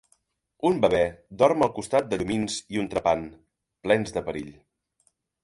[0.69, 1.01] Un bebè
[1.41, 3.23] dorm al costat de llumins i un trepant,
[3.89, 4.51] plens de perill.